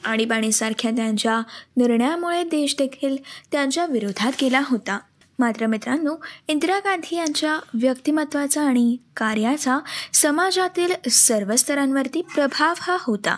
आणीबाणीसारख्या 0.04 0.90
त्यांच्या 0.90 1.42
निर्णयामुळे 1.76 2.42
देश 2.44 2.76
देखील 2.78 3.16
त्यांच्या 3.52 3.86
विरोधात 3.86 4.32
गेला 4.40 4.60
होता. 4.64 4.98
मात्र 5.38 5.66
मित्रांनो 5.66 6.16
इंदिरा 6.48 6.78
गांधी 6.78 7.16
यांच्या 7.16 7.58
व्यक्तिमत्वाचा 7.74 8.62
आणि 8.62 8.96
कार्याचा 9.16 9.78
समाजातील 10.12 11.10
सर्व 11.10 11.56
स्तरांवरती 11.56 12.22
प्रभाव 12.34 12.74
हा 12.80 12.96
होता. 13.00 13.36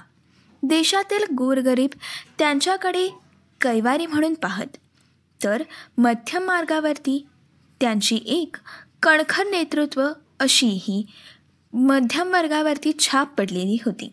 देशातील 0.63 1.35
गोरगरीब 1.35 1.91
त्यांच्याकडे 2.39 3.09
कैवारी 3.61 4.07
म्हणून 4.07 4.35
पाहत 4.35 4.77
तर 5.45 5.63
मध्यम 5.99 6.45
मार्गावरती 6.45 7.27
त्यांची 7.81 8.19
एक 8.27 8.57
कणखर 9.03 9.45
नेतृत्व 9.51 10.09
अशी 10.41 10.67
ही 10.67 11.07
मध्यम 11.73 12.33
वर्गावरती 12.33 12.93
छाप 12.99 13.35
पडलेली 13.39 13.77
होती. 13.85 14.13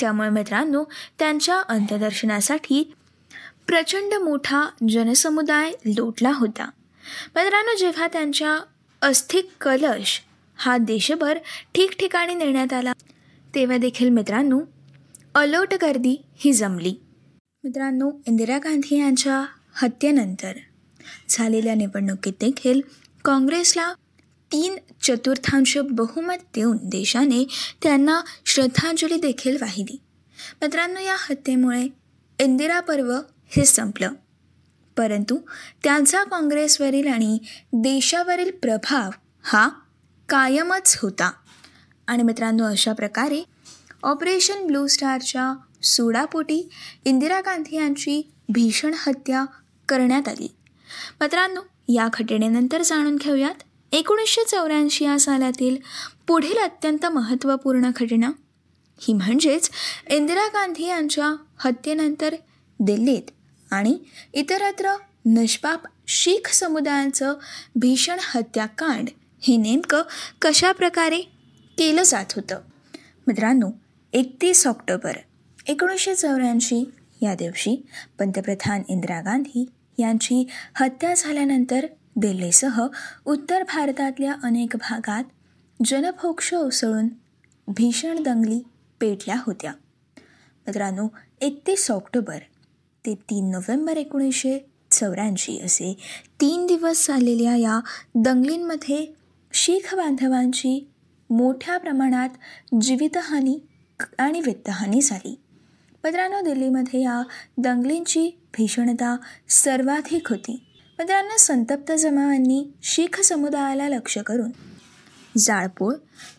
त्यामुळे 0.00 0.30
मित्रांनो 0.30 0.84
त्यांच्या 1.18 1.60
अंत्यदर्शनासाठी 1.60 2.94
प्रचंड 3.66 4.14
मोठा 4.14 4.62
जनसमुदाय 4.88 5.72
लोटला 5.86 6.32
होता. 6.34 6.70
मित्रांनो 7.36 7.76
जेव्हा 7.78 8.08
त्यांच्या 8.08 8.58
अस्थिक 9.02 9.48
कलश 9.60 10.20
हा 10.56 10.76
देशभर 10.76 11.38
ठिकठिकाणी 11.74 12.34
नेण्यात 12.34 12.72
आला 12.72 12.92
तेव्हा 13.54 13.76
देखील 13.76 14.08
मित्रांनो 14.08 14.60
अलोट 15.34 15.74
गर्दी 15.82 16.22
ही 16.36 16.52
जमली. 16.52 16.94
मित्रांनो 17.64 18.10
इंदिरा 18.26 18.58
गांधी 18.58 18.98
यांच्या 18.98 19.44
हत्येनंतर. 19.82 20.52
झालेल्या 21.28 21.74
निवडणुकीत 21.74 22.32
देखील 22.40 22.80
काँग्रेसला 23.24 23.92
तीन 24.52 24.76
चतुर्थांश 25.02 25.78
बहुमत 25.78 26.36
देऊन 26.54 26.76
देशाने 26.82 27.46
त्यांना 27.82 28.20
श्रद्धांजली 28.46 29.20
देखील 29.20 29.56
वाहिली. 29.60 30.00
मित्रांनो 30.62 31.00
या 31.00 31.16
हत्येमुळे 31.18 31.86
इंदिरा 32.38 32.80
पर्व 32.80 33.12
हे 33.48 33.64
संपलं. 33.64 34.12
परंतु 34.96 35.38
त्यांचा 35.84 36.24
काँग्रेसवरील 36.24 37.06
आणि 37.06 37.38
देशावरील 37.72 38.50
प्रभाव 38.50 39.10
हा 39.42 39.68
कायमच 40.28 40.98
होता. 41.02 41.32
आणि 42.06 42.22
मित्रांनो 42.22 42.64
अशा 42.64 42.92
प्रकारे 42.92 43.42
ऑपरेशन 44.02 44.66
ब्लू 44.66 44.86
स्टारच्या 44.86 45.54
सोडापोटी 45.82 46.68
इंदिरा 47.04 47.40
गांधी 47.40 47.76
यांची 47.76 48.30
भीषण 48.48 48.94
हत्या 48.94 49.44
करण्यात 49.90 50.28
आली. 50.28 50.48
मित्रांनो 51.20 51.60
या 51.88 52.08
घटनेनंतर 52.12 52.82
जाणून 52.82 53.16
घेऊयात 53.16 53.62
एकोणीसशे 53.92 54.44
चौऱ्याऐंशी 54.44 55.04
या 55.04 55.18
सालातील 55.20 55.76
पुढील 56.26 56.58
अत्यंत 56.58 57.06
महत्त्वपूर्ण 57.06 57.90
घटना. 57.96 58.30
ही 59.00 59.12
म्हणजेच 59.12 59.70
इंदिरा 60.10 60.46
गांधी 60.46 60.86
यांच्या 60.86 61.36
हत्येनंतर 61.58 62.34
दिल्लीत 62.80 63.30
आणि 63.70 63.98
इतरत्र 64.32 64.96
निष्पाप 65.26 65.82
शीख 66.08 66.48
समुदायाचं 66.52 67.34
भीषण 67.76 68.16
हत्याकांड 68.20 69.08
हे 69.42 69.56
नेमकं 69.56 70.02
कशा 70.42 70.72
प्रकारे 70.72 71.20
केलं 71.78 72.02
जात 72.02 72.26
होतं? 72.36 72.58
मित्रांनो 73.26 73.70
एकतीस 74.12 74.66
ऑक्टोबर 74.66 75.12
एकोणीसशे 75.66 76.14
चौऱ्याऐंशी 76.14 76.90
या 77.22 77.34
दिवशी 77.34 77.86
पंतप्रधान 78.18 78.82
इंदिरा 78.88 79.20
गांधी 79.20 79.64
यांची 79.98 80.46
हत्या 80.74 81.14
झाल्यानंतर 81.16 81.86
दिल्लीसह 82.16 82.86
उत्तर 83.24 83.62
भारतातल्या 83.62 84.34
अनेक 84.42 84.76
भागात 84.76 85.24
जनभोक्ष 85.84 86.54
उसळून 86.54 87.08
भीषण 87.68 88.22
दंगली 88.22 88.62
पेटल्या 89.00 89.36
होत्या. 89.46 89.72
मित्रांनो 90.66 91.08
एकतीस 91.40 91.90
ऑक्टोबर 91.90 92.38
ते 93.06 93.14
तीन 93.14 93.50
नोव्हेंबर 93.50 93.96
एकोणीसशे 93.96 94.58
चौऱ्याऐंशी 94.90 95.58
असे 95.60 95.96
तीन 96.40 96.66
दिवस 96.66 97.06
चाललेल्या 97.06 97.56
या 97.56 97.80
दंगलींमध्ये 98.14 99.14
शीख 99.52 99.94
बांधवांची 99.94 100.88
मोठ्या 101.30 101.78
प्रमाणात 101.78 102.28
जीवितहानी 102.80 103.58
आणि 104.18 104.40
वित्तहानी 104.40 105.00
झाली. 105.02 105.40
मित्रांनो 106.04 106.40
दिल्लीमध्ये 106.40 107.02
या 107.02 107.22
दंगलींची 107.58 108.39
भीषणता 108.58 109.16
सर्वाधिक 109.48 110.30
होती. 110.30 110.66
मित्रांनो 110.98 111.36
संतप्त 111.38 111.92
जमावांनी 111.92 112.72
शीख 112.82 113.20
समुदायाला 113.20 113.88
लक्ष 113.88 114.18
करून 114.18 114.50
जाळपोळ 115.36 115.94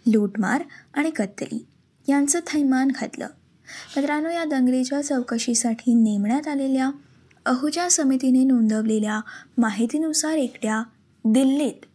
लूटमार 0.07 0.63
आणि 0.93 1.09
कत्तली 1.09 1.65
यांचं 2.09 2.39
थैमान 2.47 2.87
घातलं. 2.87 3.27
मित्रांनो 3.97 4.29
या 4.29 4.43
दंगलीच्या 4.43 5.01
चौकशीसाठी 5.01 5.93
नेमण्यात 5.93 6.47
आलेल्या 6.47 6.91
अहुजा 7.45 7.89
समितीने 7.89 8.43
नोंदवलेल्या 8.43 9.21
माहितीनुसार 9.57 10.31
एकट्या 10.31 10.83
दिल्लीत 11.25 11.85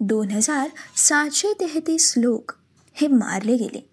दोन 0.00 0.30
हजार 0.30 0.68
सातशे 0.96 1.52
तेहतीस 1.52 2.14
लोक 2.16 2.52
हे 2.94 3.08
मारले 3.08 3.56
गेले. 3.56 3.90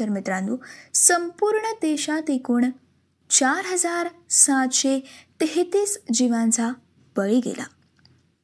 तर 0.00 0.08
मित्रांनो 0.08 0.56
संपूर्ण 0.94 1.72
देशात 1.72 2.30
एकूण 2.30 2.64
चार 3.30 3.64
हजार 3.64 4.08
सातशे 4.30 5.00
तेहतीस 5.40 5.98
जीवांचा 6.12 6.70
बळी 7.16 7.40
गेला. 7.44 7.64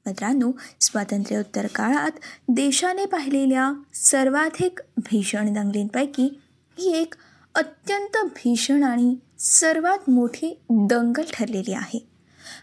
मित्रांनो 0.06 0.52
स्वातंत्र्योत्तर 0.80 1.66
काळात 1.66 2.10
देशाने 2.48 3.06
पाहिलेल्या 3.06 3.72
सर्वाधिक 3.94 4.80
भीषण 4.96 5.52
दंगलींपैकी 5.52 6.40
ही 6.78 6.96
एक 6.96 7.14
अत्यंत 7.54 8.16
भीषण 8.24 8.82
आणि 8.82 9.16
सर्वात 9.38 10.10
मोठी 10.10 10.60
दंगल 10.70 11.22
ठरलेली 11.32 11.72
आहे. 11.72 12.08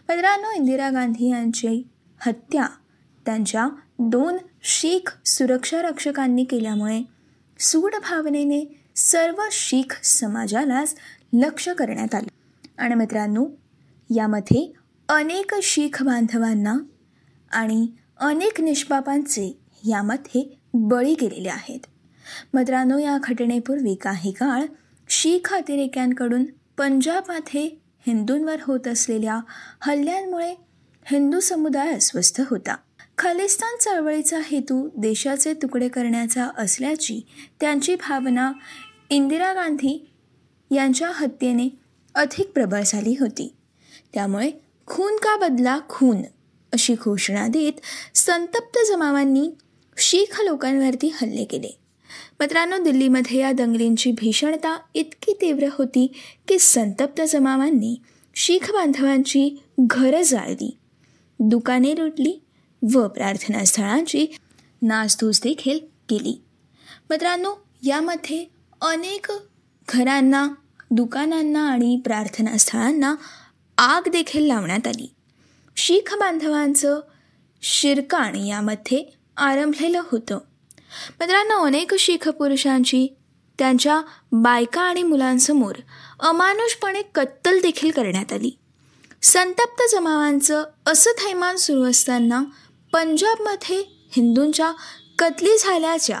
मित्रांनो 0.08 0.52
इंदिरा 0.56 0.90
गांधी 0.90 1.30
यांची 1.30 1.88
हत्या 2.26 2.66
त्यांच्या 3.26 3.68
दोन 3.98 4.36
शीख 4.62 5.26
सुरक्षा 5.26 5.82
रक्षकांनी 5.82 6.44
केल्यामुळे 6.44 7.02
सूड 7.58 7.94
भावनेने 7.94 8.79
सर्व 8.96 9.42
शीख 9.52 10.00
समाजालाच 10.02 10.94
लक्ष 11.32 11.68
करण्यात 11.68 12.14
आलं. 12.14 12.28
आणि 12.78 12.94
मित्रांनो 12.94 13.46
यामध्ये 14.16 14.72
अनेक 15.08 15.54
शीख 15.62 16.02
बांधवांना 16.02 16.76
आणि 17.50 17.88
अनेक 18.18 18.60
निष्पापांचे 18.60 19.58
यामध्ये 19.88 20.58
बळी 20.74 21.14
गेलेले 21.14 21.48
आहेत. 21.48 21.80
मित्रांनो 22.54 22.98
या 22.98 23.18
घटनेपूर्वी 23.24 23.94
काही 23.94 24.32
काळ 24.32 24.64
शीख 25.08 25.54
अतिरेक्यांकडून 25.54 26.44
पंजाबमध्ये 26.78 27.64
हिंदूंवर 28.06 28.56
होत 28.62 28.88
असलेल्या 28.88 29.40
हल्ल्यांमुळे 29.80 30.54
हिंदू 31.04 31.40
समुदाय 31.40 31.94
अस्वस्थ 31.94 32.40
होता. 32.46 32.76
खालिस्तान 33.20 33.76
चळवळीचा 33.80 34.38
हेतू 34.44 34.88
देशाचे 34.96 35.52
तुकडे 35.54 35.88
करण्याचा 35.88 36.48
असल्याची 36.58 37.20
त्यांची 37.60 37.94
भावना 37.94 38.52
इंदिरा 39.10 39.52
गांधी 39.52 40.06
यांच्या 40.70 41.10
हत्येने 41.14 41.68
अधिक 42.14 42.50
प्रबळ 42.50 42.80
झाली 42.86 43.16
होती. 43.20 43.54
त्यामुळे 44.14 44.50
खून 44.86 45.16
का 45.16 45.36
बदला 45.36 45.78
खून 45.88 46.22
अशी 46.72 46.94
घोषणा 46.94 47.48
देत 47.48 47.72
संतप्त 48.14 48.78
जमावांनी 48.88 49.50
शीख 49.96 50.40
लोकांवरती 50.40 51.12
हल्ले 51.14 51.44
केले. 51.44 51.78
मित्रांनो 52.40 52.78
दिल्लीमध्ये 52.78 53.38
या 53.38 53.52
दंगलींची 53.52 54.12
भीषणता 54.12 54.78
इतकी 54.94 55.32
तीव्र 55.40 55.66
होती 55.72 56.06
की 56.48 56.58
संतप्त 56.58 57.22
जमावांनी 57.28 58.00
शीख 58.34 58.70
बांधवांची 58.70 59.62
घरं 59.80 60.22
जाळली. 60.22 60.76
दुकाने 61.40 61.94
लुटली 61.98 62.38
व 62.94 63.08
प्रार्थनास्थळांची 63.08 64.26
नासधूस 64.82 65.40
देखील 65.42 65.78
केली. 66.08 66.42
मित्रांनो 67.10 67.54
यामध्ये 67.82 68.46
अनेक 68.80 69.26
घरांना 69.88 70.48
दुकानांना 70.90 71.70
आणि 71.70 72.00
प्रार्थनास्थळांना 72.04 73.14
आग 73.78 74.08
देखील 74.08 74.46
लावण्यात 74.46 74.86
आली. 74.86 75.14
शीख 75.76 76.14
बांधवांचं 76.14 77.00
शिरकाण 77.62 78.34
यामध्ये 78.34 79.18
आरंभलेलं 79.36 80.02
होतं. 80.10 80.38
मित्रांनो 81.20 81.66
अनेक 81.66 81.94
शीख 81.94 82.28
पुरुषांची 82.28 83.16
त्यांच्या 83.58 84.00
बायका 84.32 84.80
आणि 84.80 85.02
मुलांसमोर 85.02 85.74
अमानुषपणे 86.20 87.02
कत्तल 87.02 87.60
देखील 87.60 87.90
करण्यात 87.90 88.32
आली. 88.32 88.58
संतप्त 89.22 89.82
जमावांचं 89.92 90.64
असं 90.86 91.10
थैमान 91.10 91.56
सुरू 91.56 91.82
असताना 91.84 92.44
पंजाबमध्ये 92.92 93.76
हिंदूंच्या 94.16 94.72
कतली 95.18 95.56
झाल्याच्या 95.60 96.18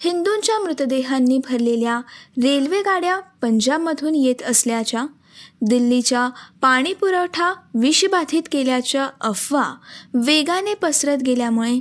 हिंदूंच्या 0.00 0.58
मृतदेहांनी 0.58 1.38
भरलेल्या 1.38 1.98
रेल्वेगाड्या 2.42 3.18
पंजाबमधून 3.42 4.14
येत 4.14 4.42
असल्याच्या 4.42 5.06
दिल्लीच्या 5.62 6.28
पाणीपुरवठा 6.62 7.52
विषबाधित 7.74 8.42
केल्याच्या 8.52 9.08
अफवा 9.20 9.64
वेगाने 10.14 10.74
पसरत 10.74 11.22
गेल्यामुळे 11.26 11.78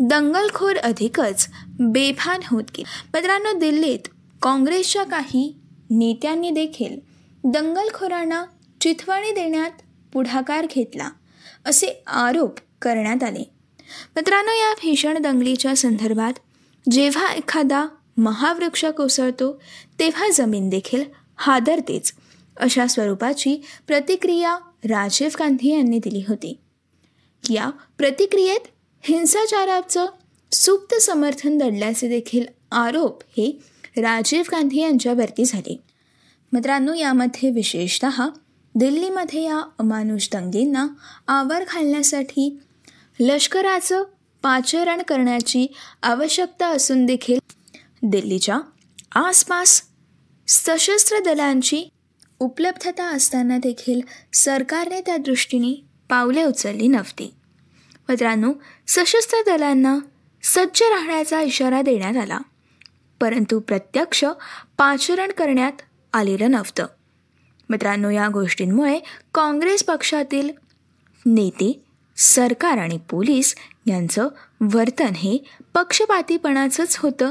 दंगलखोर 0.00 0.76
अधिकच 0.76 1.46
बेभान 1.80 2.40
होत 2.50 2.64
गेले. 2.76 2.84
मित्रांनो 3.14 3.52
दिल्लीत 3.58 4.08
काँग्रेसच्या 4.42 5.04
काही 5.04 5.52
नेत्यांनी 5.90 6.50
देखील 6.50 6.98
दंगलखोरांना 7.44 8.44
चिथवणी 8.80 9.30
देण्यात 9.30 9.82
पुढाकार 10.12 10.66
घेतला 10.74 11.08
असे 11.66 12.02
आरोप 12.06 12.58
करण्यात 12.82 13.22
आले. 13.22 13.57
मित्रांनो 14.16 14.52
या 14.52 14.72
भीषण 14.72 15.18
दंगलीच्या 15.18 15.76
संदर्भात 15.76 16.32
जेव्हा 16.90 17.32
एखादा 17.32 17.86
महावृक्ष 18.16 18.84
कोसळतो 18.84 19.60
तेव्हा 19.98 20.28
जमीन 20.34 20.68
देखील 20.68 21.04
हादरतेच 21.36 22.12
अशा 22.56 22.86
स्वरूपाची 22.86 23.62
प्रतिक्रिया 23.86 24.58
राजीव 24.84 25.28
गांधी 25.38 25.72
यांनी 25.72 25.98
दिली 25.98 26.24
होती. 26.28 26.58
या 27.50 27.70
प्रतिक्रियेत 27.98 28.60
हिंसाचाराचं 29.02 30.06
सुप्त 30.52 30.94
समर्थन 30.94 31.58
दडल्याचे 31.58 32.08
देखील 32.08 32.46
आरोप 32.72 33.22
हे 33.22 33.62
राजीव 33.96 34.42
गांधी 34.52 34.80
यांच्यावरती 34.80 35.44
झाले. 35.44 35.80
मित्रांनो 36.52 36.94
यामध्ये 36.94 37.50
विशेषत 37.50 38.06
दिल्लीमध्ये 38.74 39.42
या 39.42 39.62
अमानुष 39.78 40.28
दंगलींना 40.32 40.86
आवर 41.28 41.64
घालण्यासाठी 41.68 42.58
लष्कराचं 43.20 44.04
पाचरण 44.42 45.02
करण्याची 45.02 45.66
आवश्यकता 46.02 46.66
असून 46.66 47.06
देखील 47.06 47.38
दिल्लीच्या 48.02 48.60
आसपास 49.14 49.82
सशस्त्र 50.48 51.18
दलांची 51.18 51.84
उपलब्धता 52.38 53.04
असताना 53.04 53.58
देखील 53.58 54.00
सरकारने 54.34 55.00
त्या 55.00 55.16
दृष्टीने 55.16 55.84
पावले 56.08 56.44
उचलली 56.44 56.88
नव्हती. 56.88 57.34
मित्रांनो 58.08 58.52
सशस्त्र 58.88 59.56
दलांना 59.56 59.98
सज्ज 60.42 60.82
राहण्याचा 60.82 61.40
इशारा 61.40 61.82
देण्यात 61.82 62.16
आला. 62.16 62.38
परंतु 63.20 63.60
प्रत्यक्ष 63.60 64.24
पाचरण 64.78 65.30
करण्यात 65.30 65.72
आलेलं 66.12 66.50
नव्हतं. 66.50 66.86
मित्रांनो 67.70 68.10
या 68.10 68.28
गोष्टींमुळे 68.28 69.00
काँग्रेस 69.34 69.84
पक्षातील 69.84 70.50
नेते 71.26 71.84
सरकार 72.18 72.78
आणि 72.78 72.98
पोलीस 73.10 73.54
यांचं 73.86 74.28
वर्तन 74.60 75.12
हे 75.14 75.38
पक्षपातीपणाचंच 75.74 76.96
होतं. 76.96 77.30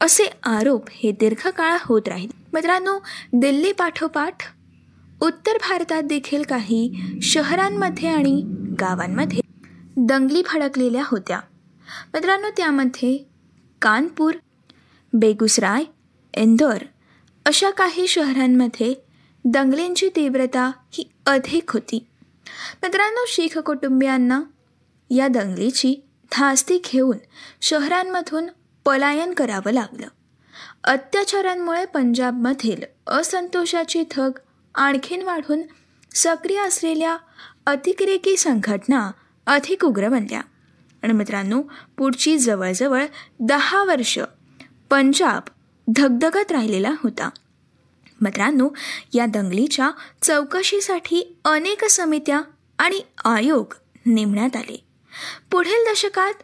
असे 0.00 0.30
आरोप 0.42 0.84
हे 0.92 1.12
दीर्घकाळ 1.12 1.76
होत 1.80 2.08
राहील. 2.08 2.30
मित्रांनो 2.52 2.98
दिल्ली 3.32 3.72
पाठोपाठ 3.72 4.34
उत्तर 5.20 5.52
भारतात 5.52 6.02
देखील 6.02 6.42
काही 6.42 6.92
शहरांमध्ये 7.22 8.08
आणि 8.08 8.42
गावांमध्ये 8.80 9.40
दंगली 9.96 10.42
फडकलेल्या 10.46 11.02
होत्या. 11.06 11.40
मित्रांनो 12.14 12.48
त्यामध्ये 12.56 13.16
कानपूर 13.82 14.34
बेगुसराय 15.12 15.84
इंदोर 16.34 16.84
अशा 17.46 17.70
काही 17.70 18.08
शहरांमध्ये 18.08 18.94
दंगलींची 19.44 20.08
तीव्रता 20.16 20.70
ही 20.92 21.08
अधिक 21.26 21.70
होती. 21.70 22.06
मित्रांनो 22.82 23.24
शीख 23.28 23.58
कुटुंबियांना 23.58 24.42
या 25.10 25.28
दंगलीची 25.28 25.96
धास्ती 26.32 26.78
घेऊन 26.84 27.16
शहरांमधून 27.62 28.46
पलायन 28.84 29.34
करावं 29.34 29.72
लागलं. 29.72 30.06
अत्याचारांमुळे 30.84 31.84
पंजाबमधील 31.84 32.82
असंतोषाची 33.06 34.04
थग 34.10 34.30
आणखीन 34.74 35.22
वाढून 35.22 35.62
सक्रिय 36.14 36.58
असलेल्या 36.60 37.16
अतिक्रेकी 37.66 38.36
संघटना 38.36 39.10
अधिक 39.46 39.84
उग्र 39.84 40.08
बनल्या. 40.08 40.40
आणि 41.02 41.12
मित्रांनो 41.12 41.62
पुढची 41.96 42.38
जवळजवळ 42.38 43.06
दहा 43.40 43.84
वर्ष 43.84 44.18
पंजाब 44.90 45.42
धगधगत 45.96 46.52
राहिलेला 46.52 46.90
होता. 47.02 47.30
मित्रांनो 48.22 48.68
या 49.14 49.26
दंगलीच्या 49.26 49.90
चौकशीसाठी 50.22 51.36
अनेक 51.44 51.84
समित्या 51.84 52.40
आणि 52.78 53.00
आयोग 53.24 53.74
नेमण्यात 54.06 54.56
आले. 54.56 54.84
पुढील 55.50 55.92
दशकात 55.92 56.34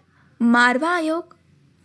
मारवा 0.40 0.90
आयोग 0.90 1.34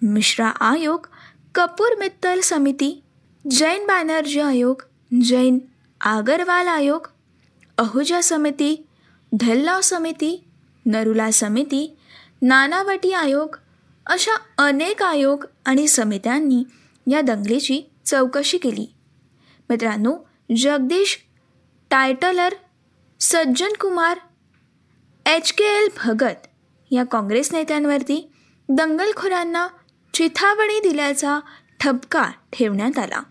मिश्रा 0.02 0.48
आयोग 0.48 1.08
कपूर 1.56 1.96
मित्तल 2.00 2.40
समिती 2.40 3.04
जैन 3.52 3.88
बॅनर्जी 3.88 4.40
आयोग 4.40 4.82
जैन 5.22 5.60
आगरवाल 6.02 6.68
आयोग 6.68 7.08
अहुजा 7.78 8.22
समिती 8.22 8.88
धल्लाव 9.40 9.82
समिती 9.82 10.44
नरुला 10.86 11.32
समिती 11.32 11.98
नानावटी 12.42 13.12
आयोग 13.12 13.56
अशा 14.06 14.64
अनेक 14.64 15.04
आयोग 15.04 15.46
आणि 15.66 15.88
समित्यांनी 15.88 16.64
या 17.12 17.22
दंगलीची 17.22 17.82
चौकशी 18.06 18.58
केली. 18.58 18.93
मित्रांनो 19.70 20.14
Jagdish 20.58 21.18
Tytler 21.90 22.54
Sajjan 23.20 23.74
Kumar 23.80 24.20
H 25.26 25.52
K 25.52 25.64
L 25.64 25.90
Bhagat 26.06 26.48
या 26.92 27.04
काँग्रेस 27.04 27.54
नेत्यांवरती 27.54 28.30
दंगलखोरांना 28.70 29.68
चिथावणी 30.14 30.80
दिल्याचा 30.80 31.40
ठपका 31.80 32.32
ठेवण्यात 32.54 33.00
आला. 33.00 33.22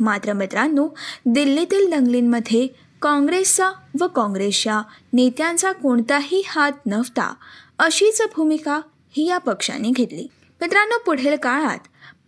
मात्र 0.00 0.32
मित्रांनो 0.32 0.88
दिल्लीतील 1.26 1.90
दंगलींमध्ये 1.90 2.66
काँग्रेसचा 3.02 3.70
व 4.00 4.06
काँग्रेसच्या 4.06 4.82
नेत्यांचा 5.12 5.72
कोणताही 5.72 6.42
हात 6.46 6.86
नव्हता 6.86 7.34
अशीच 7.78 8.22
भूमिका 8.36 8.80
ही 9.10 9.28
या 9.28 9.38
पक्षाने 9.38 9.90
घेतली. 9.90 10.26
मित्रांनो 10.60 10.98
पुढील 10.98 11.36
काळात 11.36 11.78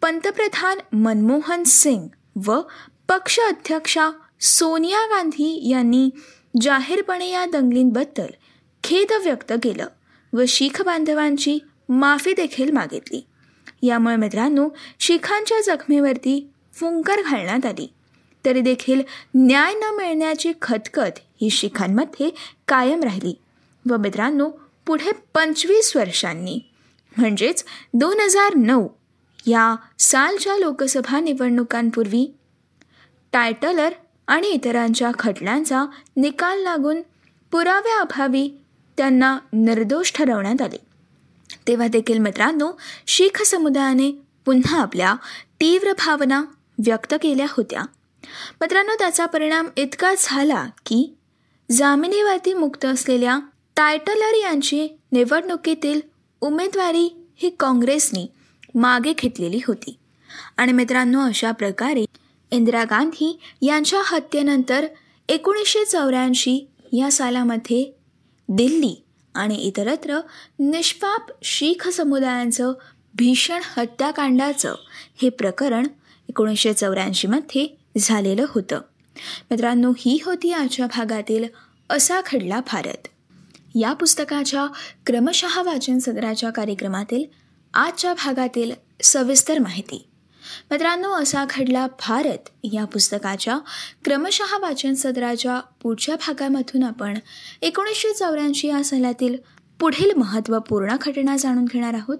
पंतप्रधान 0.02 0.96
मनमोहन 0.96 1.62
सिंग 1.64 2.08
व 2.46 2.60
पक्ष 3.08 3.38
अध्यक्षा 3.40 4.10
सोनिया 4.40 5.06
गांधी 5.06 5.68
यांनी 5.70 6.10
जाहीरपणे 6.60 7.30
या 7.30 7.44
दंगलींबद्दल 7.44 8.26
खेद 8.84 9.12
व्यक्त 9.24 9.52
केलं 9.62 9.86
व 10.32 10.42
शीख 10.48 10.82
बांधवांची 10.82 11.58
माफी 11.88 12.32
देखील 12.32 12.70
मागितली. 12.70 13.26
यामुळे 13.82 14.16
मित्रांनो 14.16 14.68
शिखांच्या 14.98 15.60
जखमेवरती 15.60 16.50
फुंकर 16.72 17.22
घालण्यात 17.22 17.66
आली. 17.66 17.92
तरी 18.44 18.60
देखील 18.60 19.02
न्याय 19.34 19.74
न 19.74 19.94
मिळण्याची 19.96 20.52
खतखत 20.62 21.18
ही 21.40 21.50
शिखांमध्ये 21.50 22.30
कायम 22.68 23.02
राहिली. 23.02 23.34
व 23.90 23.96
मित्रांनो 23.96 24.50
पुढे 24.86 25.12
पंचवीस 25.34 25.96
वर्षांनी 25.96 26.60
म्हणजेच 27.16 27.64
दोन 27.94 28.20
हजार 28.20 28.54
नऊ 28.54 28.88
या 29.46 29.76
सालच्या 29.98 30.56
लोकसभा 30.58 31.20
निवडणुकांपूर्वी 31.20 32.35
टायटलर 33.32 33.92
आणि 34.26 34.46
इतरांच्या 34.46 35.10
खटल्यांचा 35.18 35.84
निकाल 36.16 36.62
लागून 36.62 37.02
पुराव्याअभावी 37.50 38.50
त्यांना 38.96 39.38
निर्दोष 39.52 40.12
ठरवण्यात 40.14 40.62
आले. 40.62 40.76
तेव्हा 41.68 41.86
देखील 41.86 42.18
मित्रांनो 42.18 42.72
शीख 43.06 43.42
समुदायाने 43.42 44.10
पुन्हा 44.44 44.80
आपल्या 44.80 45.14
तीव्र 45.60 45.92
भावना 45.92 46.44
व्यक्त 46.86 47.14
केल्या 47.22 47.46
होत्या. 47.50 47.82
मित्रांनो 48.60 48.92
त्याचा 48.98 49.26
परिणाम 49.26 49.66
इतका 49.76 50.14
झाला 50.18 50.66
की 50.86 51.16
जामिनीवरती 51.70 52.54
मुक्त 52.54 52.84
असलेल्या 52.84 53.38
टायटलर 53.76 54.34
यांची 54.34 54.88
निवडणुकीतील 55.12 56.00
उमेदवारी 56.40 57.26
ही 57.36 57.50
काँग्रेसने 57.60 58.26
मागे 58.74 59.12
घेतलेली 59.12 59.60
होती. 59.66 59.96
आणि 60.56 60.72
मित्रांनो 60.72 61.20
अशा 61.20 61.52
प्रकारे 61.52 62.04
इंदिरा 62.50 62.84
गांधी 62.84 63.38
यांच्या 63.62 64.00
हत्येनंतर 64.04 64.86
एकोणीसशे 65.28 65.84
चौऱ्याऐंशी 65.84 66.66
या 66.92 67.10
सालामध्ये 67.10 67.92
दिल्ली 68.48 69.04
आणि 69.34 69.54
इतरत्र 69.54 70.20
निष्पाप 70.58 71.32
शीख 71.42 71.88
समुदायांचं 71.88 72.72
भीषण 73.14 73.60
हत्याकांडाचं 73.76 74.74
हे 75.22 75.28
प्रकरण 75.28 75.86
एकोणीसशे 76.28 76.72
चौऱ्याऐंशीमध्ये 76.72 77.76
झालेलं 77.98 78.44
होतं. 78.48 78.80
मित्रांनो 79.50 79.92
ही 79.98 80.18
होती 80.24 80.52
आजच्या 80.52 80.86
भागातील 80.86 81.44
असा 81.90 82.20
खडला 82.26 82.60
भारत. 82.60 83.08
या 83.74 83.92
पुस्तकाच्या 83.92 84.66
क्रमशः 85.06 85.62
वाचन 85.62 85.98
सदराच्या 85.98 86.50
कार्यक्रमातील 86.50 87.24
आजच्या 87.74 88.14
भागातील 88.14 88.72
सविस्तर 89.02 89.58
माहिती. 89.58 90.08
मित्रांनो 90.70 91.12
असा 91.12 91.44
घडला 91.50 91.86
भारत. 91.86 92.48
या 92.64 92.84
पुस्तकाच्या 92.84 93.58
क्रमशः 94.04 94.56
वाचन 94.58 94.94
सदराच्या 94.94 95.60
पुढच्या 95.82 96.16
भागामधून 96.16 96.82
आपण 96.82 97.18
एकोणीसशे 97.62 98.12
चौऱ्याऐंशी 98.12 98.68
या 98.68 98.84
सालातील 98.84 99.36
पुढील 99.80 100.12
महत्त्वपूर्ण 100.16 100.96
घटना 101.00 101.36
जाणून 101.36 101.64
घेणार 101.64 101.94
आहोत. 101.94 102.18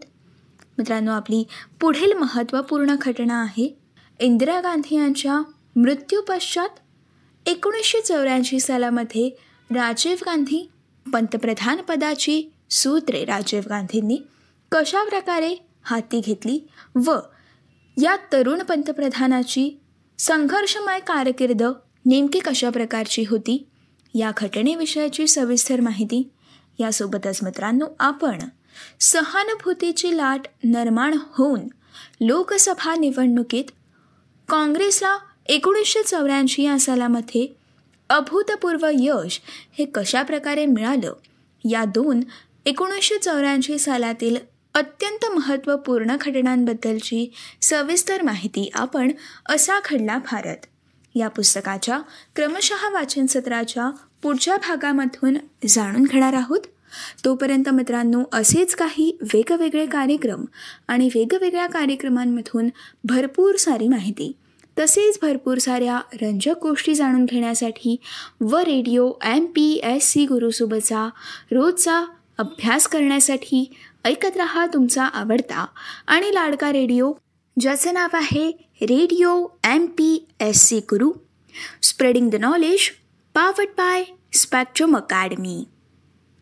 मित्रांनो 0.78 1.12
आपली 1.12 1.44
पुढील 1.80 2.12
महत्त्वपूर्ण 2.12 2.94
घटना 3.02 3.42
आहे 3.42 3.76
इंदिरा 4.20 4.60
गांधी 4.60 4.96
यांच्या 4.96 5.40
मृत्यूपश्चात 5.76 7.48
एकोणीसशे 7.48 8.00
चौऱ्याऐंशी 8.00 8.60
सालामध्ये 8.60 9.28
राजीव 9.70 10.16
गांधी 10.26 10.68
पंतप्रधानपदाची 11.12 12.42
सूत्रे 12.70 13.24
राजीव 13.24 13.62
गांधींनी 13.68 14.18
कशाप्रकारे 14.72 15.54
हाती 15.82 16.20
घेतली 16.20 16.58
व 16.94 17.14
या 18.02 18.16
तरुण 18.32 18.62
पंतप्रधानाची 18.62 19.80
संघर्षमय 20.18 21.00
कारकीर्द 21.00 21.62
नेमकी 22.06 22.38
कशा 22.38 22.70
प्रकारची 22.70 23.24
होती 23.30 23.66
या 24.14 24.32
घटनेविषयाची 24.36 25.26
सविस्तर 25.26 25.80
माहिती 25.80 26.30
यासोबतच 26.78 27.38
मित्रांनो 27.42 27.86
आपण 28.00 28.38
सहानुभूतीची 29.00 30.16
लाट 30.16 30.40
निर्माण 30.64 31.14
होऊन 31.32 31.60
लोकसभा 32.20 32.94
निवडणुकीत 32.94 33.64
काँग्रेसला 34.48 35.18
एकोणीसशे 35.46 36.02
चौऱ्याऐंशी 36.02 36.62
या 36.62 36.78
सालामध्ये 36.78 37.56
अभूतपूर्व 38.08 38.90
यश 38.92 39.40
हे 39.78 39.84
कशा 39.84 40.22
प्रकारे 40.22 40.66
मिळालं? 40.66 41.12
या 41.70 41.84
दोन 41.84 42.20
एकोणीसशे 42.66 43.18
चौऱ्याऐंशी 43.18 43.78
सालातील 43.78 44.36
अत्यंत 44.76 45.24
महत्त्वपूर्ण 45.34 46.16
घटनांबद्दलची 46.20 47.26
सविस्तर 47.62 48.22
माहिती 48.22 48.68
आपण 48.74 49.10
असा 49.48 49.78
घडला 49.90 50.16
भारत. 50.32 50.66
या 51.14 51.28
पुस्तकाच्या 51.28 51.98
क्रमशः 52.36 52.88
वाचन 52.92 53.26
सत्राच्या 53.26 53.88
पुढच्या 54.22 54.56
भागामधून 54.56 55.36
जाणून 55.68 56.02
घेणार 56.02 56.32
आहोत. 56.32 56.60
तोपर्यंत 57.24 57.68
मित्रांनो 57.68 58.22
असेच 58.32 58.74
काही 58.74 59.10
वेगवेगळे 59.22 59.86
कार्यक्रम 59.86 60.44
आणि 60.88 61.08
वेगवेगळ्या 61.14 61.66
कार्यक्रमांमधून 61.66 62.68
भरपूर 63.04 63.56
सारी 63.56 63.88
माहिती 63.88 64.32
तसेच 64.78 65.18
भरपूर 65.22 65.58
साऱ्या 65.58 66.00
रंजक 66.22 66.62
गोष्टी 66.62 66.94
जाणून 66.94 67.24
घेण्यासाठी 67.24 67.96
व 68.40 68.56
radio 68.56 69.12
M 69.24 69.44
P 69.44 69.80
S 69.84 70.08
C 70.08 70.24
गुरुसोबतचा 70.26 71.08
रोजचा 71.52 72.04
अभ्यास 72.38 72.86
करण्यासाठी 72.88 73.64
ऐकत 74.06 74.36
रहा 74.36 74.66
तुमचा 74.66 75.04
आवडता. 75.04 75.64
आणि 76.06 76.34
लाडका 76.34 76.72
रेडिओ 76.72 77.12
ज्याचं 77.56 77.94
नाव 77.94 78.16
आहे 78.16 78.50
Radio 78.82 79.46
M 79.64 79.86
P 79.86 80.26
S 80.40 80.62
C 80.62 80.78
Guru 80.78 81.10
spreading 81.82 82.30
the 82.30 82.34
knowledge 82.34 82.90
powered 83.34 83.68
by 83.78 84.04
Spectrum 84.32 84.96
Academy 84.96 85.64